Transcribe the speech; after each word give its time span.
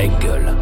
Engel. 0.00 0.54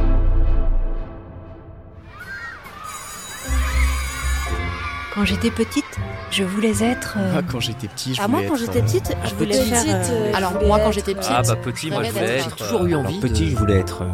Quand 5.15 5.25
j'étais 5.25 5.51
petite, 5.51 5.85
je 6.31 6.45
voulais 6.45 6.83
être. 6.83 7.15
euh, 7.19 7.35
Ah, 7.39 7.43
quand 7.43 7.61
j'étais 7.61 7.89
petit, 7.89 8.15
je 8.15 8.21
Ah, 8.23 8.27
voulais 8.27 8.39
moi, 8.43 8.49
quand 8.49 8.55
être, 8.55 8.61
j'étais 8.67 8.79
euh, 8.79 8.83
petite, 8.83 9.17
je 9.25 9.35
voulais 9.35 9.59
petite, 9.59 9.75
faire. 9.75 10.07
euh, 10.11 10.33
alors, 10.35 10.51
je 10.51 10.55
voulais 10.57 10.67
moi, 10.69 10.79
quand 10.79 10.87
être, 10.89 10.93
j'étais 10.95 11.15
petite, 11.15 11.33
Ah 11.35 11.43
bah 11.43 11.57
petit, 11.57 11.91
moi 11.91 12.03
je 12.05 12.11
voulais 12.13 12.25
être. 12.39 12.57
J'ai 12.59 12.65
toujours 12.65 12.87
eu 12.87 12.95
envie. 12.95 13.09
alors, 13.09 13.23
de- 13.23 13.29
Petit, 13.29 13.51
je 13.51 13.57
voulais 13.57 13.79
être. 13.79 14.03
euh, 14.03 14.13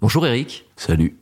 Bonjour 0.00 0.26
Eric. 0.26 0.66
Salut. 0.76 1.16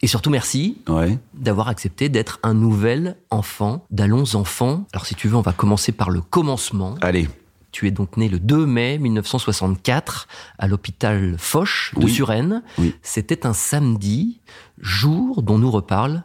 Et 0.00 0.06
surtout 0.08 0.30
merci 0.30 0.78
Ouais. 0.88 1.16
d'avoir 1.34 1.68
accepté 1.68 2.08
d'être 2.08 2.40
un 2.42 2.54
nouvel 2.54 3.16
enfant 3.30 3.84
d'Allons 3.90 4.34
Enfants. 4.34 4.84
Alors 4.92 5.06
si 5.06 5.14
tu 5.14 5.28
veux, 5.28 5.36
on 5.36 5.42
va 5.42 5.52
commencer 5.52 5.92
par 5.92 6.10
le 6.10 6.20
commencement. 6.20 6.96
Allez. 7.02 7.28
Tu 7.72 7.86
es 7.86 7.90
donc 7.90 8.18
né 8.18 8.28
le 8.28 8.38
2 8.38 8.66
mai 8.66 8.98
1964 8.98 10.28
à 10.58 10.68
l'hôpital 10.68 11.36
Foch 11.38 11.92
de 11.96 12.04
Oui. 12.04 12.12
Suresnes. 12.12 12.62
Oui. 12.78 12.94
C'était 13.02 13.46
un 13.46 13.54
samedi, 13.54 14.40
jour 14.78 15.42
dont 15.42 15.58
nous 15.58 15.70
reparle 15.70 16.24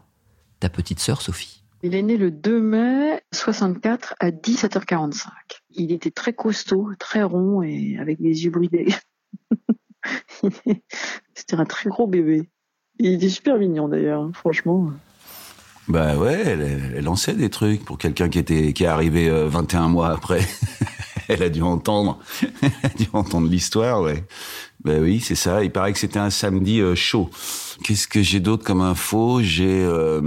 ta 0.59 0.69
petite 0.69 0.99
sœur 0.99 1.21
Sophie. 1.21 1.63
Il 1.83 1.95
est 1.95 2.02
né 2.02 2.17
le 2.17 2.31
2 2.31 2.59
mai 2.59 3.21
64 3.33 4.15
à 4.19 4.31
17h45. 4.31 5.29
Il 5.71 5.91
était 5.91 6.11
très 6.11 6.33
costaud, 6.33 6.89
très 6.99 7.23
rond 7.23 7.61
et 7.61 7.97
avec 7.99 8.21
des 8.21 8.43
yeux 8.43 8.52
bridés. 8.52 8.88
C'était 11.33 11.55
un 11.55 11.66
très 11.66 11.89
gros 11.89 12.07
bébé. 12.07 12.49
Il 12.99 13.13
était 13.13 13.29
super 13.29 13.57
mignon 13.57 13.88
d'ailleurs, 13.88 14.23
hein, 14.23 14.31
franchement. 14.33 14.91
Bah 15.88 16.17
ouais, 16.17 16.41
elle, 16.45 16.91
elle 16.95 17.03
lançait 17.03 17.35
des 17.35 17.49
trucs 17.49 17.85
pour 17.85 17.97
quelqu'un 17.97 18.27
qui 18.27 18.39
était 18.39 18.73
qui 18.73 18.83
est 18.83 18.88
arrivé 18.88 19.29
euh, 19.29 19.47
21 19.47 19.88
mois 19.88 20.09
après. 20.09 20.41
elle 21.30 21.44
a 21.44 21.49
dû 21.49 21.62
entendre, 21.62 22.20
a 22.84 22.90
dû 22.90 23.08
entendre 23.13 23.49
l'histoire, 23.49 24.02
ouais. 24.02 24.26
Bah 24.84 24.94
oui, 25.02 25.20
c'est 25.20 25.36
ça. 25.36 25.63
Il 25.63 25.72
paraît 25.72 25.94
que 25.94 26.00
c'était 26.00 26.20
un 26.20 26.30
samedi 26.30 26.80
euh, 26.80 26.95
chaud. 26.95 27.30
Qu'est-ce 27.84 28.08
que 28.08 28.22
j'ai 28.22 28.40
d'autre 28.40 28.63
comme 28.63 28.81
info? 28.81 29.42
J'ai 29.42 29.84
euh, 29.84 30.22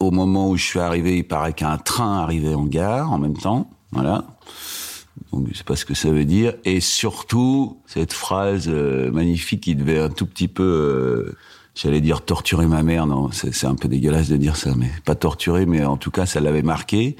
au 0.00 0.10
moment 0.10 0.48
où 0.50 0.56
je 0.56 0.64
suis 0.64 0.78
arrivé, 0.78 1.18
il 1.18 1.24
paraît 1.26 1.52
qu'un 1.52 1.76
train 1.78 2.22
arrivait 2.22 2.54
en 2.54 2.64
gare 2.64 3.12
en 3.12 3.18
même 3.18 3.36
temps. 3.36 3.70
Voilà. 3.92 4.24
Donc 5.32 5.48
je 5.50 5.58
sais 5.58 5.64
pas 5.64 5.76
ce 5.76 5.84
que 5.84 5.94
ça 5.94 6.10
veut 6.10 6.24
dire. 6.24 6.54
Et 6.64 6.80
surtout 6.80 7.78
cette 7.86 8.12
phrase 8.12 8.66
euh, 8.68 9.10
magnifique 9.10 9.62
qui 9.62 9.74
devait 9.74 9.98
un 9.98 10.10
tout 10.10 10.26
petit 10.26 10.48
peu, 10.48 10.62
euh, 10.62 11.36
j'allais 11.74 12.00
dire 12.00 12.22
torturer 12.22 12.66
ma 12.66 12.82
mère. 12.82 13.06
Non, 13.06 13.30
c'est 13.32 13.66
un 13.66 13.74
peu 13.74 13.88
dégueulasse 13.88 14.28
de 14.28 14.36
dire 14.36 14.56
ça, 14.56 14.74
mais 14.76 14.90
pas 15.04 15.14
torturer, 15.14 15.66
mais 15.66 15.84
en 15.84 15.96
tout 15.96 16.10
cas 16.10 16.26
ça 16.26 16.40
l'avait 16.40 16.62
marqué. 16.62 17.16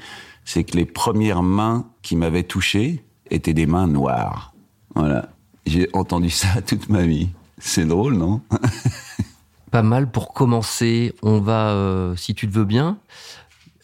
C'est 0.51 0.63
que 0.63 0.75
les 0.75 0.85
premières 0.85 1.43
mains 1.43 1.85
qui 2.01 2.15
m'avaient 2.15 2.41
touché 2.41 3.03
étaient 3.29 3.53
des 3.53 3.67
mains 3.67 3.85
noires. 3.85 4.55
Voilà. 4.95 5.29
J'ai 5.67 5.87
entendu 5.93 6.31
ça 6.31 6.59
toute 6.65 6.89
ma 6.89 7.03
vie. 7.03 7.29
C'est 7.59 7.85
drôle, 7.85 8.15
non? 8.15 8.41
Pas 9.71 9.83
mal 9.83 10.09
pour 10.09 10.33
commencer. 10.33 11.13
On 11.21 11.39
va, 11.39 11.69
euh, 11.69 12.15
si 12.15 12.33
tu 12.33 12.47
le 12.47 12.51
veux 12.51 12.65
bien, 12.65 12.97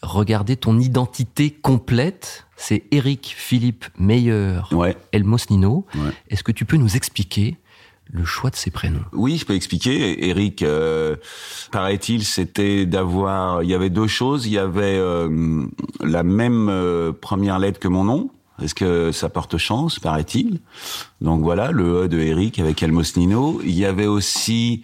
regarder 0.02 0.56
ton 0.56 0.80
identité 0.80 1.52
complète. 1.52 2.48
C'est 2.56 2.82
Eric 2.90 3.32
Philippe 3.38 3.84
Meyer 3.96 4.58
Ouais. 4.72 4.96
Elmos 5.12 5.48
Nino. 5.50 5.86
Ouais. 5.94 6.10
Est-ce 6.30 6.42
que 6.42 6.50
tu 6.50 6.64
peux 6.64 6.78
nous 6.78 6.96
expliquer 6.96 7.58
le 8.10 8.24
choix 8.24 8.50
de 8.50 8.56
ces 8.56 8.70
prénoms 8.70 9.04
Oui, 9.12 9.36
je 9.36 9.44
peux 9.44 9.54
expliquer. 9.54 10.28
Eric, 10.28 10.62
euh, 10.62 11.16
paraît-il, 11.72 12.24
c'était 12.24 12.86
d'avoir. 12.86 13.62
Il 13.62 13.70
y 13.70 13.74
avait 13.74 13.90
deux 13.90 14.06
choses. 14.06 14.46
Il 14.46 14.52
y 14.52 14.58
avait 14.58 14.96
euh, 14.96 15.66
la 16.02 16.22
même 16.22 16.68
euh, 16.68 17.12
première 17.12 17.58
lettre 17.58 17.80
que 17.80 17.88
mon 17.88 18.04
nom. 18.04 18.30
Est-ce 18.62 18.74
que 18.74 19.12
ça 19.12 19.28
porte 19.28 19.58
chance, 19.58 19.98
paraît-il 19.98 20.60
Donc 21.20 21.42
voilà, 21.42 21.72
le 21.72 22.04
E 22.04 22.08
de 22.08 22.18
Eric 22.18 22.58
avec 22.58 22.82
Elmos 22.82 23.16
Nino. 23.16 23.60
Il 23.62 23.76
y 23.76 23.84
avait 23.84 24.06
aussi 24.06 24.82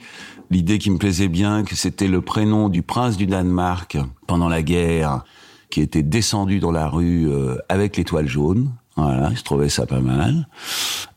l'idée 0.50 0.78
qui 0.78 0.90
me 0.90 0.98
plaisait 0.98 1.28
bien, 1.28 1.64
que 1.64 1.74
c'était 1.74 2.08
le 2.08 2.20
prénom 2.20 2.68
du 2.68 2.82
prince 2.82 3.16
du 3.16 3.26
Danemark 3.26 3.96
pendant 4.26 4.50
la 4.50 4.62
guerre, 4.62 5.24
qui 5.70 5.80
était 5.80 6.02
descendu 6.02 6.60
dans 6.60 6.70
la 6.70 6.86
rue 6.86 7.30
avec 7.70 7.96
l'étoile 7.96 8.28
jaune. 8.28 8.72
Voilà, 8.96 9.32
je 9.34 9.42
trouvais 9.42 9.70
ça 9.70 9.86
pas 9.86 10.00
mal. 10.00 10.46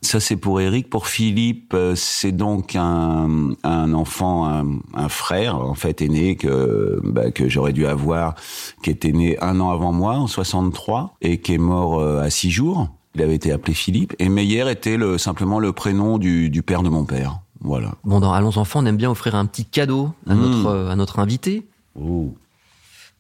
Ça 0.02 0.20
c'est 0.22 0.38
pour 0.38 0.62
Eric. 0.62 0.90
Pour 0.90 1.08
Philippe, 1.08 1.74
euh, 1.74 1.94
c'est 1.96 2.32
donc 2.32 2.76
un, 2.76 3.50
un 3.64 3.94
enfant, 3.94 4.46
un, 4.48 4.66
un 4.94 5.10
frère 5.10 5.58
en 5.58 5.74
fait 5.76 6.02
aîné 6.02 6.38
que 6.38 7.00
bah, 7.04 7.32
que 7.32 7.50
j'aurais 7.50 7.74
dû 7.74 7.86
avoir, 7.86 8.36
qui 8.82 8.92
était 8.92 9.12
né 9.12 9.38
un 9.42 9.60
an 9.60 9.72
avant 9.72 9.92
moi 9.92 10.14
en 10.16 10.28
63 10.28 11.16
et 11.22 11.40
qui 11.42 11.54
est 11.56 11.58
mort 11.58 12.00
euh, 12.00 12.22
à 12.22 12.30
six 12.30 12.50
jours. 12.50 12.88
Il 13.16 13.22
avait 13.22 13.36
été 13.36 13.52
appelé 13.52 13.74
Philippe 13.74 14.14
et 14.20 14.30
Meyer 14.30 14.70
était 14.72 14.98
le, 14.98 15.18
simplement 15.18 15.60
le 15.60 15.72
prénom 15.74 16.18
du, 16.18 16.50
du 16.50 16.62
père 16.64 16.82
de 16.84 16.90
mon 16.90 17.04
père. 17.06 17.40
Voilà. 17.62 17.94
Bon, 18.04 18.20
dans 18.20 18.32
Allons 18.32 18.58
Enfants, 18.58 18.82
on 18.84 18.86
aime 18.86 18.98
bien 18.98 19.10
offrir 19.10 19.36
un 19.36 19.46
petit 19.46 19.66
cadeau 19.66 20.12
à, 20.30 20.36
Mmh. 20.36 20.40
notre, 20.40 20.66
euh, 20.68 20.90
à 20.90 20.96
notre 20.96 21.20
invité. 21.20 21.66
Oh, 22.00 22.34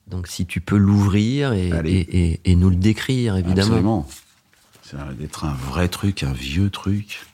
Donc 0.07 0.27
si 0.27 0.45
tu 0.45 0.59
peux 0.61 0.75
l'ouvrir 0.77 1.53
et, 1.53 1.69
et, 1.85 1.99
et- 2.33 2.41
et 2.45 2.55
nous 2.55 2.69
le 2.69 2.75
décrire, 2.75 3.35
évidemment. 3.37 3.61
absolument. 3.61 4.07
Ça 4.91 4.97
va 4.97 5.11
être 5.23 5.45
un 5.45 5.53
vrai 5.53 5.87
truc, 5.87 6.21
un 6.21 6.31
vieux 6.31 6.69
truc. 6.69 7.25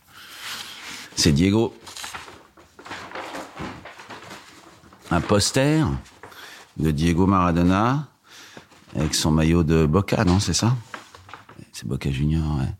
C'est 1.17 1.33
Diego. 1.33 1.75
Un 5.09 5.19
poster 5.19 5.85
de 6.77 6.91
Diego 6.91 7.27
Maradona 7.27 8.07
avec 8.95 9.13
son 9.13 9.31
maillot 9.31 9.63
de 9.63 9.85
Boca, 9.85 10.23
non, 10.23 10.39
c'est 10.39 10.53
ça? 10.53 10.77
C'est 11.73 11.85
Boca 11.85 12.09
Junior, 12.09 12.57
ouais. 12.59 12.73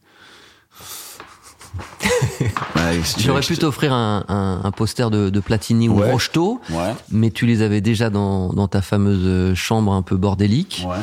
Ouais, 2.00 2.10
si 2.40 2.46
tu 2.46 2.46
veux 2.46 2.71
J'aurais 3.20 3.42
pu 3.42 3.58
t'offrir 3.58 3.94
un, 3.94 4.24
un- 4.28 4.62
un 4.64 4.72
poster 4.72 5.10
de, 5.12 5.30
de 5.30 5.40
Platini 5.40 5.90
ou 5.90 6.00
Ouais. 6.00 6.12
Rocheteau, 6.12 6.60
Ouais. 6.70 6.94
mais 7.12 7.32
tu 7.32 7.46
les 7.46 7.62
avais 7.62 7.82
déjà 7.82 8.10
dans, 8.10 8.54
dans 8.54 8.68
ta 8.68 8.82
fameuse 8.82 9.56
chambre 9.56 9.94
un 9.94 10.02
peu 10.02 10.16
bordélique. 10.18 10.86
Ouais. 10.88 10.96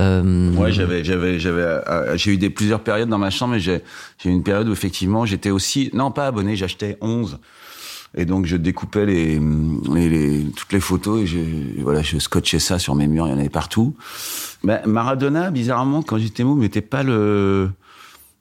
Euh, 0.00 0.52
Ouais, 0.54 0.72
j'avais, 0.72 1.04
j'avais, 1.04 1.38
j'avais, 1.38 1.62
euh, 1.62 2.16
j'ai 2.16 2.32
eu 2.32 2.36
des 2.38 2.50
plusieurs 2.50 2.80
périodes 2.80 3.08
dans 3.08 3.18
ma 3.18 3.30
chambre, 3.30 3.54
mais 3.54 3.60
j'ai, 3.60 3.82
j'ai 4.22 4.30
eu 4.30 4.32
une 4.32 4.42
période 4.42 4.68
où 4.68 4.72
effectivement 4.72 5.24
j'étais 5.26 5.50
aussi, 5.50 5.90
non 5.92 6.10
pas 6.10 6.26
abonné, 6.26 6.56
j'achetais 6.56 6.98
11. 7.00 7.38
Et 8.18 8.24
donc 8.24 8.46
je 8.46 8.56
découpais 8.56 9.04
les, 9.04 9.38
les, 9.92 10.08
les- 10.08 10.44
toutes 10.56 10.72
les 10.72 10.80
photos 10.80 11.20
et 11.22 11.26
je, 11.26 11.38
voilà, 11.82 12.02
je 12.02 12.18
scotchais 12.18 12.58
ça 12.58 12.78
sur 12.78 12.94
mes 12.94 13.06
murs, 13.08 13.26
il 13.26 13.30
y 13.30 13.34
en 13.34 13.38
avait 13.38 13.48
partout. 13.50 13.94
Ben, 14.64 14.80
Maradona, 14.86 15.50
bizarrement, 15.50 16.02
quand 16.02 16.16
j'étais 16.18 16.42
môme, 16.44 16.60
n'était 16.60 16.80
pas 16.80 17.02
le, 17.02 17.70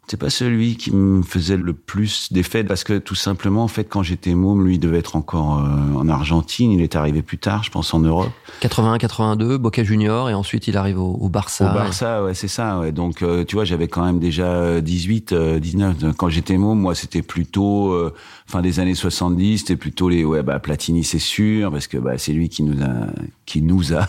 c'est 0.08 0.18
pas 0.18 0.30
celui 0.30 0.78
qui 0.78 0.92
me 0.92 1.24
faisait 1.24 1.58
le 1.58 1.74
plus 1.74 2.32
d'effet 2.32 2.64
parce 2.64 2.84
que 2.84 2.98
tout 3.00 3.16
simplement, 3.16 3.64
en 3.64 3.68
fait, 3.68 3.86
quand 3.86 4.04
j'étais 4.04 4.36
môme, 4.36 4.64
lui 4.66 4.76
il 4.76 4.80
devait 4.80 5.00
être 5.00 5.16
encore 5.16 5.60
euh, 5.60 5.94
en 6.00 6.08
Argentine. 6.10 6.72
Il 6.72 6.82
est 6.82 6.96
arrivé 6.96 7.22
plus 7.24 7.38
tard, 7.40 7.64
je 7.64 7.72
pense, 7.72 7.94
en 7.94 8.00
Europe. 8.00 8.30
81-82, 8.62 9.58
Boca 9.58 9.84
Junior, 9.84 10.30
et 10.30 10.34
ensuite 10.36 10.68
il 10.68 10.78
arrive 10.78 11.00
au, 11.00 11.14
au 11.16 11.30
Barça. 11.30 11.72
Au 11.72 11.74
Barça, 11.74 12.24
ouais, 12.24 12.34
c'est 12.36 12.48
ça. 12.48 12.80
Ouais. 12.80 12.92
Donc, 12.92 13.22
euh, 13.24 13.44
tu 13.46 13.56
vois, 13.56 13.66
j'avais 13.66 13.88
quand 13.88 14.06
même 14.06 14.20
déjà 14.20 14.46
euh, 14.46 14.82
18, 14.82 15.32
euh, 15.32 15.60
19. 15.60 16.16
Quand 16.18 16.30
j'étais 16.30 16.58
môme, 16.58 16.80
moi, 16.80 16.94
c'était 16.94 17.24
plutôt 17.24 17.92
euh, 17.92 18.14
fin 18.46 18.62
des 18.62 18.80
années 18.80 18.96
70. 18.96 19.60
C'était 19.60 19.76
plutôt 19.76 20.10
les, 20.10 20.24
ouais, 20.24 20.44
bah 20.44 20.60
Platini, 20.60 21.04
c'est 21.04 21.20
sûr, 21.20 21.72
parce 21.72 21.88
que 21.88 21.98
bah, 21.98 22.18
c'est 22.18 22.34
lui 22.34 22.50
qui 22.50 22.62
nous 22.64 22.82
a, 22.84 23.08
qui 23.46 23.62
nous 23.62 23.94
a, 23.94 24.08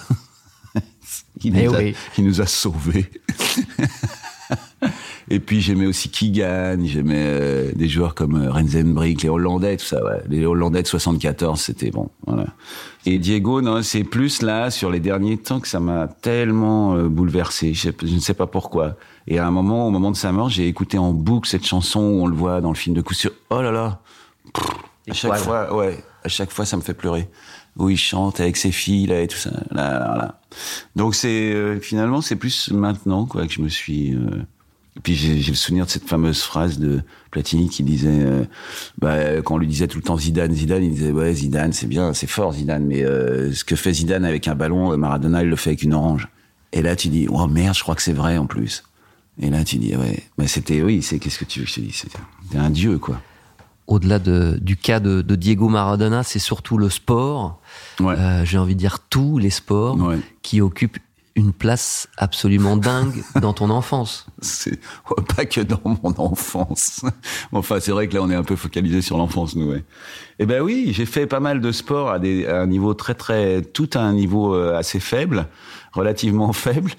qui 1.40 1.50
nous 1.50 1.58
Eh 1.58 1.66
a, 1.66 1.70
oui. 1.78 1.94
qui 2.14 2.22
nous 2.22 2.40
a 2.42 2.46
sauvés. 2.46 3.10
Et 5.28 5.40
puis 5.40 5.60
j'aimais 5.60 5.86
aussi 5.86 6.08
Keegan, 6.08 6.78
j'aimais 6.84 7.24
euh, 7.26 7.72
des 7.74 7.88
joueurs 7.88 8.14
comme 8.14 8.36
euh, 8.36 8.50
Renzenbrink, 8.52 9.22
les 9.22 9.28
Hollandais, 9.28 9.76
tout 9.76 9.84
ça. 9.84 10.04
Ouais. 10.04 10.22
Les 10.28 10.46
Hollandais 10.46 10.82
de 10.82 10.86
74, 10.86 11.60
c'était 11.60 11.90
bon. 11.90 12.10
Voilà. 12.26 12.46
Et 13.06 13.18
Diego, 13.18 13.60
non, 13.60 13.82
c'est 13.82 14.04
plus 14.04 14.42
là 14.42 14.70
sur 14.70 14.90
les 14.90 15.00
derniers 15.00 15.36
temps 15.36 15.58
que 15.58 15.66
ça 15.66 15.80
m'a 15.80 16.06
tellement 16.06 16.94
euh, 16.94 17.08
bouleversé. 17.08 17.74
Je, 17.74 17.90
je 18.02 18.14
ne 18.14 18.20
sais 18.20 18.34
pas 18.34 18.46
pourquoi. 18.46 18.96
Et 19.26 19.38
à 19.40 19.46
un 19.46 19.50
moment, 19.50 19.88
au 19.88 19.90
moment 19.90 20.12
de 20.12 20.16
sa 20.16 20.30
mort, 20.30 20.48
j'ai 20.48 20.68
écouté 20.68 20.96
en 20.96 21.12
boucle 21.12 21.48
cette 21.48 21.66
chanson 21.66 22.00
où 22.00 22.22
on 22.22 22.26
le 22.28 22.36
voit 22.36 22.60
dans 22.60 22.70
le 22.70 22.76
film 22.76 22.94
de 22.94 23.00
coup 23.02 23.14
sûr. 23.14 23.32
Oh 23.50 23.60
là 23.62 23.72
là. 23.72 24.00
Pff, 24.54 24.64
à 25.10 25.12
chaque 25.12 25.36
fois, 25.38 25.74
ouais, 25.76 26.04
à 26.22 26.28
chaque 26.28 26.52
fois, 26.52 26.64
ça 26.64 26.76
me 26.76 26.82
fait 26.82 26.94
pleurer. 26.94 27.28
Où 27.76 27.90
il 27.90 27.98
chante 27.98 28.38
avec 28.40 28.56
ses 28.56 28.70
filles 28.72 29.06
là 29.06 29.20
et 29.20 29.26
tout 29.26 29.36
ça. 29.36 29.50
Là, 29.72 29.98
là, 29.98 30.16
là. 30.16 30.40
Donc 30.94 31.14
c'est 31.14 31.52
euh, 31.52 31.78
finalement 31.80 32.22
c'est 32.22 32.36
plus 32.36 32.70
maintenant 32.70 33.26
quoi 33.26 33.46
que 33.46 33.52
je 33.52 33.60
me 33.60 33.68
suis. 33.68 34.14
euh, 34.14 34.42
Et 34.96 35.00
puis 35.00 35.14
j'ai 35.14 35.34
le 35.36 35.54
souvenir 35.56 35.84
de 35.84 35.90
cette 35.90 36.08
fameuse 36.08 36.40
phrase 36.42 36.78
de 36.78 37.02
Platini 37.30 37.68
qui 37.68 37.82
disait, 37.82 38.08
euh, 38.24 38.44
bah, 38.98 39.42
quand 39.44 39.56
on 39.56 39.58
lui 39.58 39.66
disait 39.66 39.88
tout 39.88 39.98
le 39.98 40.02
temps 40.02 40.16
Zidane, 40.16 40.52
Zidane, 40.52 40.82
il 40.84 40.90
disait 40.92 41.10
ouais 41.12 41.34
Zidane 41.34 41.72
c'est 41.74 41.86
bien, 41.86 42.14
c'est 42.14 42.26
fort 42.26 42.52
Zidane, 42.54 42.84
mais 42.86 43.04
euh, 43.04 43.52
ce 43.52 43.62
que 43.64 43.76
fait 43.76 43.92
Zidane 43.92 44.24
avec 44.24 44.48
un 44.48 44.54
ballon, 44.54 44.92
euh, 44.92 44.96
Maradona 44.96 45.42
il 45.42 45.50
le 45.50 45.56
fait 45.56 45.70
avec 45.70 45.82
une 45.82 45.92
orange. 45.94 46.28
Et 46.72 46.80
là 46.82 46.96
tu 46.96 47.08
dis 47.08 47.26
oh 47.30 47.46
merde, 47.46 47.76
je 47.76 47.82
crois 47.82 47.94
que 47.94 48.02
c'est 48.02 48.14
vrai 48.14 48.38
en 48.38 48.46
plus. 48.46 48.84
Et 49.38 49.50
là 49.50 49.64
tu 49.64 49.76
dis 49.76 49.94
ouais, 49.94 50.22
mais 50.38 50.46
c'était 50.46 50.80
oui, 50.82 51.02
c'est 51.02 51.18
qu'est-ce 51.18 51.38
que 51.38 51.44
tu 51.44 51.58
veux 51.60 51.64
que 51.66 51.70
je 51.70 51.76
te 51.76 51.80
dise, 51.80 51.94
c'était 51.96 52.58
un 52.58 52.70
dieu 52.70 52.98
quoi. 52.98 53.20
Au-delà 53.86 54.18
de- 54.18 54.58
du 54.60 54.76
cas 54.76 54.98
de, 54.98 55.20
de 55.22 55.34
Diego 55.36 55.68
Maradona, 55.68 56.22
c'est 56.24 56.40
surtout 56.40 56.76
le 56.78 56.90
sport. 56.90 57.60
Ouais. 58.00 58.16
Euh, 58.18 58.44
J'ai 58.44 58.58
envie 58.58 58.74
de 58.74 58.80
dire 58.80 58.98
tous 59.10 59.38
les 59.38 59.50
sports 59.50 59.96
Ouais. 59.98 60.18
qui 60.42 60.60
occupent 60.60 60.98
une 61.36 61.52
place 61.52 62.08
absolument 62.16 62.78
dingue 62.78 63.22
dans 63.40 63.52
ton 63.52 63.68
enfance. 63.68 64.26
C'est 64.40 64.80
pas 65.36 65.44
que 65.44 65.60
dans 65.60 65.80
mon 65.84 66.14
enfance. 66.18 67.02
Enfin, 67.52 67.78
c'est 67.80 67.92
vrai 67.92 68.08
que 68.08 68.14
là, 68.14 68.22
on 68.22 68.30
est 68.30 68.34
un 68.34 68.42
peu 68.42 68.56
focalisé 68.56 69.00
sur 69.00 69.16
l'enfance, 69.16 69.56
nous. 69.56 69.70
Ouais. 69.70 69.84
Eh 70.38 70.46
ben 70.46 70.62
oui, 70.62 70.90
j'ai 70.92 71.06
fait 71.06 71.26
pas 71.26 71.40
mal 71.40 71.60
de 71.60 71.72
sport 71.72 72.10
à, 72.10 72.18
des, 72.18 72.46
à 72.46 72.60
un 72.60 72.66
niveau 72.66 72.92
très 72.94 73.14
très, 73.14 73.62
tout 73.62 73.88
à 73.94 74.00
un 74.00 74.12
niveau 74.12 74.54
euh, 74.54 74.76
assez 74.76 75.00
faible, 75.00 75.48
relativement 75.92 76.52
faible, 76.52 76.92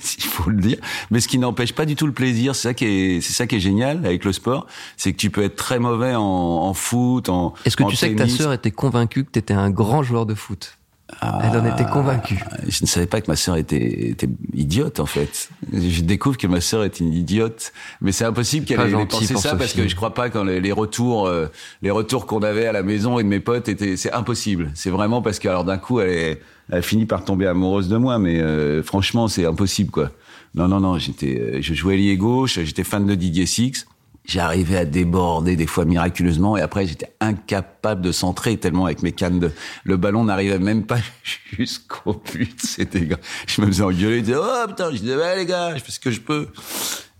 s'il 0.00 0.24
faut 0.24 0.50
le 0.50 0.60
dire. 0.60 0.78
Mais 1.10 1.20
ce 1.20 1.28
qui 1.28 1.38
n'empêche 1.38 1.72
pas 1.72 1.86
du 1.86 1.96
tout 1.96 2.06
le 2.06 2.12
plaisir. 2.12 2.54
C'est 2.56 2.68
ça 2.68 2.74
qui 2.74 2.86
est, 2.86 3.20
c'est 3.20 3.32
ça 3.32 3.46
qui 3.46 3.56
est 3.56 3.60
génial 3.60 4.04
avec 4.04 4.24
le 4.24 4.32
sport, 4.32 4.66
c'est 4.96 5.12
que 5.12 5.18
tu 5.18 5.30
peux 5.30 5.42
être 5.42 5.56
très 5.56 5.78
mauvais 5.78 6.14
en, 6.14 6.22
en 6.22 6.74
foot, 6.74 7.28
en. 7.28 7.54
Est-ce 7.64 7.76
que 7.76 7.84
en 7.84 7.88
tu 7.88 7.96
sais 7.96 8.12
que 8.12 8.18
ta 8.18 8.28
sœur 8.28 8.52
était 8.52 8.72
convaincue 8.72 9.24
que 9.24 9.30
tu 9.30 9.38
étais 9.38 9.54
un 9.54 9.70
grand 9.70 10.02
joueur 10.02 10.26
de 10.26 10.34
foot? 10.34 10.78
Elle 11.20 11.58
en 11.58 11.66
était 11.66 11.84
convaincue. 11.84 12.42
Ah, 12.50 12.56
Je 12.66 12.82
ne 12.82 12.86
savais 12.86 13.06
pas 13.06 13.20
que 13.20 13.30
ma 13.30 13.36
sœur 13.36 13.56
était, 13.56 14.10
était 14.10 14.28
idiote 14.54 15.00
en 15.00 15.06
fait. 15.06 15.50
Je 15.70 16.00
découvre 16.00 16.38
que 16.38 16.46
ma 16.46 16.62
sœur 16.62 16.82
est 16.82 16.98
une 16.98 17.12
idiote, 17.12 17.72
mais 18.00 18.10
c'est 18.10 18.24
impossible 18.24 18.64
qu'elle 18.64 18.80
ait 18.80 19.06
pensé 19.06 19.36
ça 19.36 19.54
parce 19.54 19.74
que 19.74 19.86
je 19.86 19.94
crois 19.96 20.14
pas 20.14 20.30
quand 20.30 20.44
les, 20.44 20.60
les 20.60 20.72
retours, 20.72 21.26
euh, 21.26 21.46
les 21.82 21.90
retours 21.90 22.26
qu'on 22.26 22.42
avait 22.42 22.66
à 22.66 22.72
la 22.72 22.82
maison 22.82 23.18
et 23.18 23.22
de 23.22 23.28
mes 23.28 23.40
potes 23.40 23.68
étaient, 23.68 23.96
c'est 23.98 24.12
impossible. 24.12 24.70
C'est 24.74 24.90
vraiment 24.90 25.20
parce 25.20 25.38
que 25.38 25.48
alors 25.48 25.64
d'un 25.64 25.78
coup 25.78 26.00
elle, 26.00 26.08
est, 26.10 26.40
elle 26.70 26.82
finit 26.82 27.06
par 27.06 27.22
tomber 27.24 27.46
amoureuse 27.46 27.88
de 27.88 27.98
moi, 27.98 28.18
mais 28.18 28.40
euh, 28.40 28.82
franchement 28.82 29.28
c'est 29.28 29.44
impossible 29.44 29.90
quoi. 29.90 30.10
Non 30.54 30.68
non 30.68 30.80
non, 30.80 30.98
j'étais, 30.98 31.38
euh, 31.38 31.58
je 31.60 31.74
jouais 31.74 31.94
ailier 31.94 32.16
gauche, 32.16 32.58
j'étais 32.60 32.84
fan 32.84 33.04
de 33.06 33.14
Didier 33.14 33.46
Six. 33.46 33.86
J'arrivais 34.26 34.78
à 34.78 34.84
déborder 34.86 35.54
des 35.54 35.66
fois 35.66 35.84
miraculeusement 35.84 36.56
et 36.56 36.62
après 36.62 36.86
j'étais 36.86 37.14
incapable 37.20 38.00
de 38.00 38.10
centrer 38.10 38.56
tellement 38.56 38.86
avec 38.86 39.02
mes 39.02 39.12
cannes 39.12 39.38
de 39.38 39.52
le 39.84 39.98
ballon 39.98 40.24
n'arrivait 40.24 40.58
même 40.58 40.86
pas 40.86 40.96
jusqu'au 41.52 42.22
but 42.32 42.58
c'était 42.58 43.06
je 43.46 43.60
me 43.60 43.66
faisais 43.66 43.82
engueuler 43.82 44.20
je 44.20 44.24
disais 44.24 44.38
oh 44.38 44.66
putain 44.66 44.90
je 44.92 44.96
disais 44.96 45.16
ouais 45.16 45.36
les 45.36 45.44
gars 45.44 45.76
je 45.76 45.82
fais 45.82 45.92
ce 45.92 46.00
que 46.00 46.10
je 46.10 46.20
peux. 46.20 46.48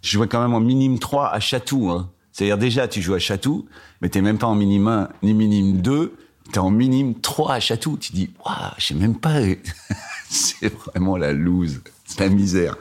Je 0.01 0.11
jouais 0.13 0.29
quand 0.29 0.41
même 0.41 0.55
en 0.55 0.61
minime 0.61 0.99
3 0.99 1.31
à 1.31 1.41
Chatou 1.41 1.91
hein. 1.91 2.11
c'est-à-dire 2.33 2.57
déjà 2.57 2.89
tu 2.89 3.03
joues 3.03 3.15
à 3.15 3.19
Chatou 3.19 3.67
mais 4.01 4.09
t'es 4.09 4.23
même 4.23 4.39
pas 4.39 4.47
en 4.47 4.55
minime 4.55 4.89
1 4.89 5.09
ni 5.23 5.35
minime 5.35 5.83
2 5.83 6.15
t'es 6.53 6.59
en 6.59 6.71
minime 6.71 7.21
3 7.21 7.55
à 7.55 7.61
Chatou. 7.61 7.99
Tu 7.99 8.13
dis 8.13 8.31
waouh 8.47 8.73
je 8.79 8.87
sais 8.87 8.95
même 8.95 9.17
pas 9.17 9.41
c'est 10.31 10.73
vraiment 10.73 11.19
la 11.19 11.35
loose 11.35 11.83
c'est 12.07 12.21
la 12.21 12.31
misère 12.31 12.77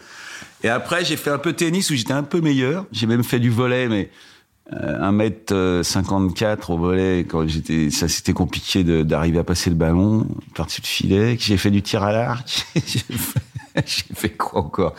et 0.64 0.70
après, 0.70 1.04
j'ai 1.06 1.18
fait 1.18 1.30
un 1.30 1.38
peu 1.38 1.52
de 1.52 1.58
tennis 1.58 1.90
où 1.92 1.96
j'étais 1.96 2.14
un 2.14 2.24
peu 2.24 2.42
meilleur. 2.42 2.86
J'ai 2.92 3.06
même 3.08 3.24
fait 3.24 3.40
du 3.40 3.50
volet, 3.50 3.88
mais 3.88 4.10
euh, 4.74 5.12
1m54 5.12 6.72
au 6.72 6.78
volet, 6.78 7.26
quand 7.30 7.48
j'étais, 7.48 7.90
ça 7.90 8.08
c'était 8.08 8.34
compliqué 8.34 8.84
d'arriver 9.04 9.40
à 9.40 9.44
passer 9.44 9.70
le 9.70 9.76
ballon, 9.76 10.28
partie 10.56 10.82
de 10.82 10.88
filet. 10.88 11.38
J'ai 11.40 11.58
fait 11.58 11.72
du 11.72 11.82
tir 11.82 12.04
à 12.04 12.12
l'arc. 12.12 12.66
j'ai 12.76 13.00
fait, 13.00 13.42
j'ai 13.86 14.16
fait 14.16 14.30
quoi 14.30 14.62
encore? 14.62 14.96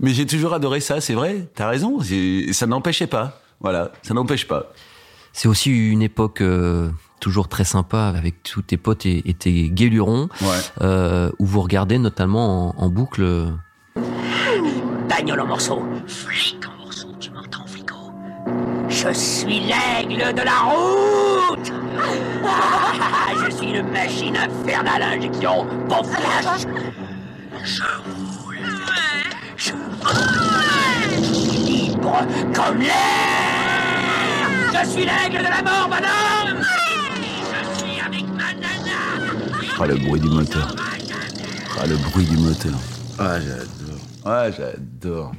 Mais 0.00 0.10
j'ai 0.12 0.26
toujours 0.26 0.54
adoré 0.54 0.80
ça, 0.80 1.00
c'est 1.00 1.14
vrai. 1.14 1.48
T'as 1.54 1.68
raison. 1.68 1.98
Ça 2.52 2.66
n'empêchait 2.66 3.06
pas. 3.08 3.40
Voilà, 3.60 3.90
ça 4.02 4.14
n'empêche 4.14 4.46
pas. 4.46 4.72
C'est 5.32 5.48
aussi 5.48 5.70
une 5.70 6.02
époque 6.02 6.40
euh, 6.40 6.90
toujours 7.20 7.48
très 7.48 7.64
sympa 7.64 8.04
avec 8.16 8.42
tous 8.44 8.62
tes 8.62 8.76
potes 8.76 9.04
et, 9.04 9.28
et 9.28 9.34
tes 9.34 9.68
guélurons, 9.68 10.28
Ouais. 10.40 10.48
euh, 10.80 11.30
où 11.38 11.46
vous 11.46 11.60
regardez 11.60 11.98
notamment 11.98 12.78
en, 12.80 12.84
en 12.84 12.88
boucle. 12.88 13.48
Bagnole 15.18 15.40
en 15.40 15.46
morceaux. 15.46 15.82
Flic 16.06 16.58
en 16.64 16.84
morceaux, 16.84 17.12
tu 17.18 17.30
m'entends, 17.32 17.66
flico? 17.66 17.96
Je 18.88 19.12
suis 19.12 19.58
l'aigle 19.58 20.32
de 20.32 20.42
la 20.42 20.58
route 20.60 21.72
Je 23.44 23.50
suis 23.50 23.70
une 23.70 23.90
machine 23.90 24.36
infernale 24.36 25.02
à 25.02 25.06
injection 25.08 25.66
pour 25.88 26.06
flash 26.06 26.66
Je 27.64 27.82
roule 27.82 28.58
Je 29.56 29.72
roule 29.72 31.66
Libre 31.66 32.20
comme 32.54 32.78
l'air 32.78 34.46
Je 34.72 34.88
suis 34.88 35.04
l'aigle 35.04 35.38
de 35.38 35.50
la 35.50 35.62
mort, 35.62 35.88
madame 35.88 36.62
Je 36.62 37.78
suis 37.80 38.00
avec 38.00 38.24
ma 38.36 38.54
nana 38.54 39.00
Ah, 39.80 39.86
le 39.88 39.96
bruit 39.96 40.20
du 40.20 40.28
moteur. 40.28 40.76
Ah, 41.80 41.86
le 41.88 41.96
bruit 41.96 42.24
du 42.24 42.36
moteur. 42.36 42.74
Ah, 43.18 43.40
j'adore. 43.40 43.97
Ah, 44.28 44.50
j'adore. 44.50 45.32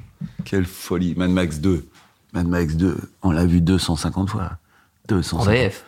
Quelle 0.46 0.66
folie. 0.66 1.14
Mad 1.16 1.30
Max 1.30 1.60
2. 1.60 1.88
Mad 2.34 2.48
Max 2.48 2.76
2, 2.76 2.98
on 3.24 3.32
l'a 3.32 3.46
vu 3.46 3.62
250 3.62 4.30
fois. 4.30 4.52
250. 5.08 5.48
en 5.48 5.52
VF. 5.52 5.86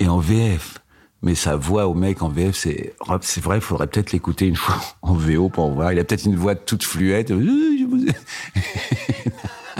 Et 0.00 0.08
en 0.08 0.18
VF. 0.18 0.78
Mais 1.22 1.34
sa 1.34 1.56
voix 1.56 1.86
au 1.88 1.94
mec 1.94 2.20
en 2.22 2.28
VF, 2.28 2.54
c'est, 2.54 2.94
c'est 3.22 3.42
vrai, 3.42 3.56
il 3.56 3.60
faudrait 3.62 3.86
peut-être 3.86 4.12
l'écouter 4.12 4.46
une 4.46 4.56
fois 4.56 4.76
en 5.02 5.14
VO 5.14 5.48
pour 5.48 5.70
voir. 5.72 5.92
Il 5.92 5.98
a 5.98 6.04
peut-être 6.04 6.26
une 6.26 6.36
voix 6.36 6.54
toute 6.54 6.82
fluette. 6.84 7.30
Euh, 7.30 8.12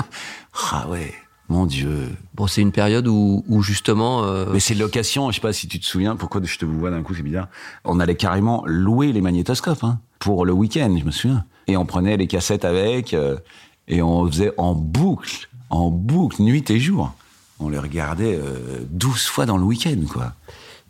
ah 0.73 0.89
ouais, 0.89 1.13
mon 1.51 1.67
Dieu. 1.67 2.09
Bon, 2.35 2.47
c'est 2.47 2.63
une 2.63 2.73
période 2.73 3.07
où, 3.07 3.45
où 3.47 3.63
justement. 3.63 4.25
euh, 4.25 4.47
Mais 4.53 4.61
c'est 4.61 4.75
location, 4.75 5.31
je 5.31 5.35
sais 5.37 5.41
pas 5.43 5.53
si 5.53 5.69
tu 5.69 5.79
te 5.79 5.85
souviens, 5.85 6.17
pourquoi 6.17 6.41
je 6.43 6.57
te 6.59 6.65
vois 6.65 6.91
d'un 6.91 7.03
coup, 7.03 7.15
c'est 7.15 7.23
bizarre. 7.23 7.49
On 7.85 8.01
allait 8.01 8.17
carrément 8.17 8.63
louer 8.67 9.13
les 9.13 9.21
magnétoscopes 9.21 9.85
hein, 9.85 10.01
pour 10.19 10.47
le 10.47 10.53
week-end, 10.53 10.95
je 10.99 11.05
me 11.05 11.11
souviens. 11.11 11.45
Et 11.67 11.77
on 11.77 11.87
prenait 11.87 12.17
les 12.17 12.27
cassettes 12.27 12.65
avec, 12.65 13.15
euh, 13.15 13.37
et 13.89 14.03
on 14.03 14.27
faisait 14.27 14.53
en 14.57 14.75
boucle, 14.75 15.49
en 15.71 15.91
boucle, 15.91 16.43
nuit 16.43 16.69
et 16.71 16.79
jour. 16.79 17.13
On 17.61 17.69
les 17.69 17.79
regardait 17.79 18.37
euh, 18.37 18.85
12 18.91 19.27
fois 19.27 19.47
dans 19.47 19.57
le 19.57 19.65
week-end, 19.65 20.01
quoi. 20.11 20.33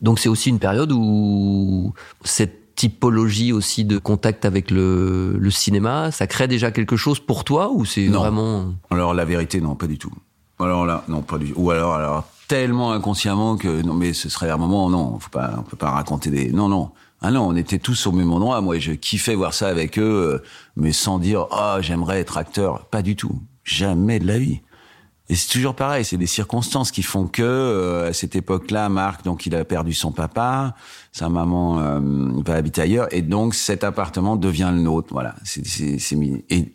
Donc 0.00 0.19
c'est 0.19 0.29
aussi 0.29 0.50
une 0.50 0.59
période 0.59 0.93
où 0.93 1.94
cette 2.25 2.75
typologie 2.75 3.53
aussi 3.53 3.85
de 3.85 3.99
contact 3.99 4.44
avec 4.44 4.71
le, 4.71 5.37
le 5.38 5.50
cinéma, 5.50 6.11
ça 6.11 6.26
crée 6.26 6.49
déjà 6.49 6.71
quelque 6.73 6.97
chose 6.97 7.20
pour 7.20 7.44
toi 7.44 7.70
ou 7.73 7.85
c'est 7.85 8.09
vraiment 8.09 8.75
Alors 8.91 9.15
la 9.15 9.25
vérité, 9.25 9.61
non, 9.61 9.77
pas 9.77 9.87
du 9.87 9.97
tout. 9.97 10.12
Alors 10.64 10.87
là, 10.87 11.05
non, 11.08 11.22
pas 11.22 11.38
du. 11.38 11.52
Ou 11.56 11.70
alors, 11.70 11.94
alors 11.94 12.25
tellement 12.49 12.93
inconsciemment 12.93 13.56
que 13.56 13.82
non, 13.82 13.94
mais 13.94 14.12
ce 14.12 14.28
serait 14.28 14.50
un 14.50 14.56
moment, 14.56 14.90
non, 14.90 15.19
faut 15.19 15.31
pas, 15.31 15.55
on 15.58 15.62
peut 15.62 15.76
pas 15.76 15.90
raconter 15.90 16.31
des, 16.31 16.52
non, 16.52 16.69
non. 16.69 16.90
Ah 17.20 17.31
non, 17.31 17.49
on 17.49 17.56
était 17.56 17.78
tous 17.78 18.06
au 18.06 18.12
même 18.12 18.31
endroit. 18.32 18.61
Moi, 18.61 18.78
je 18.78 18.93
kiffais 18.93 19.34
voir 19.34 19.55
ça 19.55 19.69
avec 19.69 19.99
eux, 19.99 20.34
euh, 20.34 20.43
mais 20.76 20.93
sans 20.93 21.19
dire, 21.19 21.46
ah, 21.52 21.78
j'aimerais 21.81 22.20
être 22.20 22.37
acteur. 22.37 22.84
Pas 22.87 23.00
du 23.00 23.16
tout. 23.16 23.40
Jamais 23.64 24.19
de 24.19 24.26
la 24.26 24.38
vie. 24.38 24.61
Et 25.31 25.37
c'est 25.37 25.50
toujours 25.50 25.75
pareil, 25.75 26.05
c'est 26.05 26.19
des 26.19 26.26
circonstances 26.26 26.90
qui 26.90 27.02
font 27.02 27.26
que 27.26 27.43
euh, 27.43 28.10
à 28.10 28.12
cette 28.12 28.37
époque-là, 28.37 28.90
Marc, 28.90 29.25
donc 29.25 29.46
il 29.46 29.55
a 29.55 29.64
perdu 29.64 29.94
son 29.94 30.12
papa, 30.12 30.75
sa 31.12 31.31
maman 31.31 31.78
euh, 31.78 32.00
va 32.44 32.56
habiter 32.56 32.82
ailleurs, 32.82 33.08
et 33.10 33.22
donc 33.22 33.55
cet 33.55 33.84
appartement 33.84 34.37
devient 34.37 34.70
le 34.70 34.82
nôtre. 34.82 35.08
Voilà, 35.12 35.34
c'est 35.43 35.67
c'est. 35.67 36.19
Et 36.50 36.75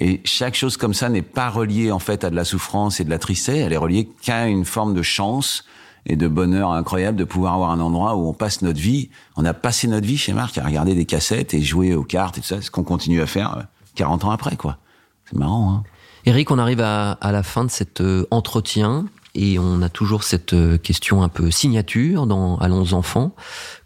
et 0.00 0.22
chaque 0.24 0.54
chose 0.54 0.78
comme 0.78 0.94
ça 0.94 1.10
n'est 1.10 1.20
pas 1.20 1.50
reliée 1.50 1.92
en 1.92 1.98
fait 1.98 2.24
à 2.24 2.30
de 2.30 2.34
la 2.34 2.44
souffrance 2.44 3.00
et 3.00 3.04
de 3.04 3.10
la 3.10 3.18
tristesse, 3.18 3.58
elle 3.58 3.74
est 3.74 3.76
reliée 3.76 4.08
qu'à 4.22 4.46
une 4.46 4.64
forme 4.64 4.94
de 4.94 5.02
chance 5.02 5.64
et 6.06 6.16
de 6.16 6.26
bonheur 6.26 6.72
incroyable 6.72 7.18
de 7.18 7.24
pouvoir 7.24 7.52
avoir 7.52 7.70
un 7.70 7.80
endroit 7.80 8.16
où 8.16 8.26
on 8.26 8.32
passe 8.32 8.62
notre 8.62 8.80
vie. 8.80 9.10
On 9.36 9.44
a 9.44 9.52
passé 9.52 9.88
notre 9.88 10.06
vie 10.06 10.16
chez 10.16 10.32
Marc 10.32 10.56
à 10.56 10.64
regarder 10.64 10.94
des 10.94 11.04
cassettes 11.04 11.52
et 11.52 11.60
jouer 11.60 11.94
aux 11.94 12.02
cartes 12.02 12.38
et 12.38 12.40
tout 12.40 12.46
ça, 12.46 12.62
ce 12.62 12.70
qu'on 12.70 12.82
continue 12.82 13.20
à 13.20 13.26
faire 13.26 13.58
euh, 13.58 13.62
40 13.96 14.24
ans 14.24 14.30
après, 14.30 14.56
quoi. 14.56 14.78
C'est 15.26 15.36
marrant, 15.36 15.70
hein. 15.70 15.82
Eric, 16.24 16.50
on 16.50 16.58
arrive 16.58 16.80
à, 16.80 17.12
à 17.12 17.32
la 17.32 17.42
fin 17.42 17.64
de 17.64 17.70
cet 17.70 18.00
euh, 18.00 18.26
entretien 18.30 19.06
et 19.34 19.58
on 19.58 19.82
a 19.82 19.88
toujours 19.88 20.24
cette 20.24 20.54
euh, 20.54 20.78
question 20.78 21.22
un 21.22 21.28
peu 21.28 21.50
signature 21.50 22.26
dans 22.26 22.58
Allons 22.58 22.92
enfants. 22.92 23.34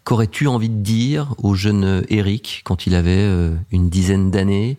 Qu'aurais-tu 0.03 0.47
envie 0.47 0.69
de 0.69 0.81
dire 0.81 1.35
au 1.37 1.55
jeune 1.55 2.03
Eric 2.09 2.61
quand 2.63 2.87
il 2.87 2.95
avait 2.95 3.11
euh, 3.17 3.55
une 3.71 3.89
dizaine 3.89 4.31
d'années 4.31 4.77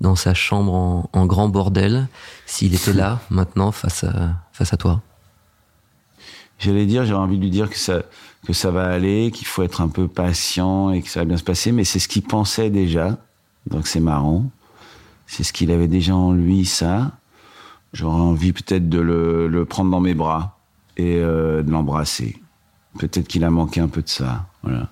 dans 0.00 0.16
sa 0.16 0.34
chambre 0.34 0.74
en, 0.74 1.10
en 1.12 1.26
grand 1.26 1.48
bordel, 1.48 2.08
s'il 2.46 2.74
était 2.74 2.92
là 2.92 3.20
maintenant 3.30 3.72
face 3.72 4.04
à, 4.04 4.34
face 4.52 4.72
à 4.72 4.76
toi? 4.76 5.02
J'allais 6.58 6.86
dire, 6.86 7.04
j'aurais 7.04 7.22
envie 7.22 7.36
de 7.36 7.42
lui 7.42 7.50
dire 7.50 7.68
que 7.68 7.78
ça, 7.78 8.02
que 8.46 8.52
ça 8.52 8.70
va 8.70 8.86
aller, 8.86 9.30
qu'il 9.30 9.46
faut 9.46 9.62
être 9.62 9.82
un 9.82 9.88
peu 9.88 10.08
patient 10.08 10.90
et 10.90 11.02
que 11.02 11.10
ça 11.10 11.20
va 11.20 11.26
bien 11.26 11.36
se 11.36 11.44
passer, 11.44 11.72
mais 11.72 11.84
c'est 11.84 11.98
ce 11.98 12.08
qu'il 12.08 12.22
pensait 12.22 12.70
déjà. 12.70 13.18
Donc 13.66 13.86
c'est 13.86 14.00
marrant. 14.00 14.50
C'est 15.26 15.42
ce 15.42 15.52
qu'il 15.52 15.70
avait 15.70 15.88
déjà 15.88 16.14
en 16.14 16.32
lui, 16.32 16.64
ça. 16.64 17.12
J'aurais 17.96 18.20
envie 18.20 18.52
peut-être 18.52 18.90
de 18.90 19.00
le, 19.00 19.48
le 19.48 19.64
prendre 19.64 19.90
dans 19.90 20.00
mes 20.00 20.12
bras 20.12 20.58
et 20.98 21.18
euh, 21.18 21.62
de 21.62 21.70
l'embrasser. 21.70 22.36
Peut-être 22.98 23.26
qu'il 23.26 23.42
a 23.42 23.48
manqué 23.48 23.80
un 23.80 23.88
peu 23.88 24.02
de 24.02 24.08
ça. 24.08 24.44
Voilà. 24.62 24.90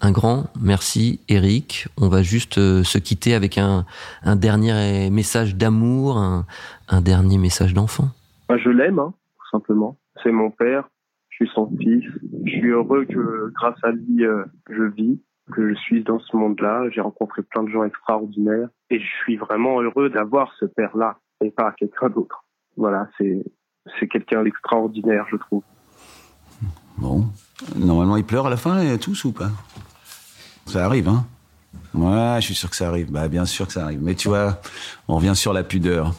Un 0.00 0.10
grand 0.10 0.46
merci 0.60 1.20
Eric. 1.28 1.86
On 1.96 2.08
va 2.08 2.24
juste 2.24 2.58
euh, 2.58 2.82
se 2.82 2.98
quitter 2.98 3.34
avec 3.34 3.56
un, 3.56 3.86
un 4.24 4.34
dernier 4.34 5.10
message 5.10 5.54
d'amour, 5.54 6.18
un, 6.18 6.44
un 6.88 7.00
dernier 7.00 7.38
message 7.38 7.72
d'enfant. 7.72 8.08
Bah, 8.48 8.56
je 8.58 8.68
l'aime, 8.68 8.98
hein, 8.98 9.14
tout 9.38 9.56
simplement. 9.56 9.96
C'est 10.24 10.32
mon 10.32 10.50
père, 10.50 10.88
je 11.28 11.44
suis 11.44 11.54
son 11.54 11.70
fils. 11.78 12.02
Je 12.46 12.50
suis 12.50 12.68
heureux 12.70 13.04
que 13.04 13.52
grâce 13.54 13.78
à 13.84 13.92
lui, 13.92 14.24
euh, 14.24 14.42
je 14.68 14.82
vis, 14.82 15.20
que 15.52 15.68
je 15.68 15.78
suis 15.78 16.02
dans 16.02 16.18
ce 16.18 16.36
monde-là. 16.36 16.90
J'ai 16.90 17.00
rencontré 17.00 17.42
plein 17.42 17.62
de 17.62 17.70
gens 17.70 17.84
extraordinaires 17.84 18.70
et 18.90 18.98
je 18.98 19.06
suis 19.22 19.36
vraiment 19.36 19.80
heureux 19.80 20.10
d'avoir 20.10 20.52
ce 20.58 20.64
père-là 20.64 21.18
et 21.42 21.50
pas 21.50 21.72
quelqu'un 21.72 22.08
d'autre. 22.08 22.44
Voilà, 22.76 23.08
c'est 23.18 23.42
c'est 23.98 24.08
quelqu'un 24.08 24.42
d'extraordinaire, 24.42 25.26
je 25.30 25.36
trouve. 25.36 25.62
Bon. 26.98 27.26
Normalement, 27.76 28.16
il 28.16 28.24
pleure 28.24 28.46
à 28.46 28.50
la 28.50 28.56
fin 28.56 28.96
tous 28.98 29.24
ou 29.24 29.32
pas? 29.32 29.50
Ça 30.66 30.84
arrive, 30.84 31.08
hein? 31.08 31.24
Ouais, 31.94 32.36
je 32.40 32.46
suis 32.46 32.54
sûr 32.54 32.70
que 32.70 32.76
ça 32.76 32.88
arrive. 32.88 33.10
Bah, 33.10 33.28
bien 33.28 33.44
sûr 33.44 33.66
que 33.66 33.72
ça 33.72 33.84
arrive. 33.84 34.00
Mais 34.02 34.14
tu 34.14 34.28
vois, 34.28 34.60
on 35.08 35.16
revient 35.16 35.34
sur 35.34 35.52
la 35.52 35.64
pudeur. 35.64 36.14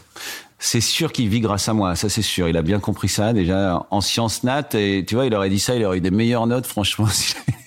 C'est 0.60 0.82
sûr 0.82 1.12
qu'il 1.12 1.28
vit 1.30 1.40
grâce 1.40 1.68
à 1.70 1.74
moi, 1.74 1.96
ça 1.96 2.08
c'est 2.08 2.22
sûr. 2.22 2.48
Il 2.48 2.56
a 2.56 2.62
bien 2.62 2.80
compris 2.80 3.10
ça 3.10 3.34
déjà 3.34 3.84
en 3.90 4.00
sciences 4.00 4.44
nat 4.44 4.68
et 4.76 5.04
tu 5.08 5.16
vois, 5.16 5.26
il 5.26 5.34
aurait 5.34 5.50
dit 5.50 5.60
ça, 5.60 5.76
il 5.76 5.84
aurait 5.84 5.98
eu 5.98 6.02
des 6.02 6.12
meilleures 6.12 6.46
notes, 6.46 6.68
franchement. 6.68 7.08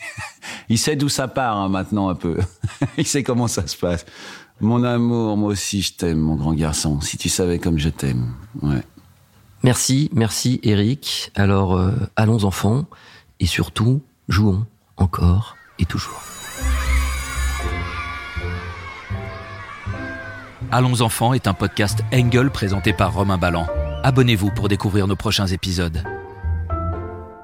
il 0.69 0.79
sait 0.79 0.95
d'où 0.95 1.09
ça 1.09 1.27
part 1.27 1.57
hein, 1.57 1.69
maintenant 1.69 2.09
un 2.09 2.15
peu. 2.15 2.39
il 2.97 3.07
sait 3.07 3.25
comment 3.25 3.49
ça 3.49 3.67
se 3.67 3.77
passe. 3.77 4.07
Mon 4.65 4.83
amour, 4.83 5.37
moi 5.37 5.51
aussi 5.51 5.83
je 5.83 5.93
t'aime, 5.93 6.21
mon 6.21 6.37
grand 6.37 6.55
garçon. 6.55 6.99
Si 7.03 7.19
tu 7.19 7.29
savais 7.29 7.59
comme 7.59 7.79
je 7.79 7.91
t'aime. 7.91 8.33
Ouais. 8.63 8.81
Merci, 9.63 10.09
merci 10.15 10.59
Eric. 10.63 11.31
Alors 11.35 11.77
euh, 11.77 11.93
allons 12.17 12.45
enfants 12.45 12.87
et 13.41 13.47
surtout 13.47 14.03
jouons 14.27 14.65
encore 14.97 15.59
et 15.79 15.85
toujours. 15.85 16.23
Allons 20.73 21.03
enfants 21.03 21.35
est 21.35 21.47
un 21.47 21.53
podcast 21.53 21.99
Engel 22.11 22.49
présenté 22.49 22.95
par 22.95 23.13
Romain 23.13 23.37
Ballan. 23.37 23.67
Abonnez-vous 24.03 24.51
pour 24.51 24.69
découvrir 24.69 25.07
nos 25.07 25.15
prochains 25.15 25.47
épisodes. 25.47 26.03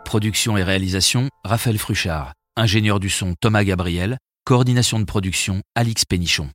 Production 0.07 0.57
et 0.57 0.63
réalisation 0.63 1.29
Raphaël 1.45 1.77
Fruchard. 1.77 2.33
Ingénieur 2.57 2.99
du 2.99 3.11
son 3.11 3.35
Thomas 3.39 3.63
Gabriel. 3.63 4.17
Coordination 4.47 4.99
de 4.99 5.05
production 5.05 5.61
Alix 5.75 6.07
Pénichon. 6.07 6.49